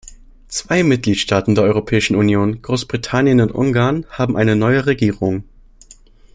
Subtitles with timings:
[0.47, 5.43] Zwei Mitgliedstaaten der Europäischen Union, Großbritannien und Ungarn, haben eine neue Regierung.